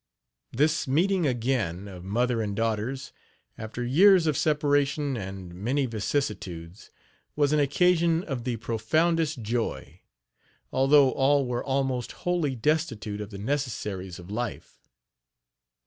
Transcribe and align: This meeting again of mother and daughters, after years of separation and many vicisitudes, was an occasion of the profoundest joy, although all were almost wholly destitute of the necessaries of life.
This 0.51 0.87
meeting 0.87 1.27
again 1.27 1.87
of 1.87 2.03
mother 2.03 2.41
and 2.41 2.55
daughters, 2.55 3.13
after 3.55 3.83
years 3.85 4.25
of 4.25 4.35
separation 4.35 5.15
and 5.15 5.53
many 5.53 5.85
vicisitudes, 5.87 6.89
was 7.35 7.53
an 7.53 7.59
occasion 7.59 8.23
of 8.23 8.43
the 8.43 8.57
profoundest 8.57 9.43
joy, 9.43 10.01
although 10.73 11.11
all 11.11 11.45
were 11.45 11.63
almost 11.63 12.13
wholly 12.25 12.55
destitute 12.55 13.21
of 13.21 13.29
the 13.29 13.37
necessaries 13.37 14.17
of 14.17 14.31
life. 14.31 14.89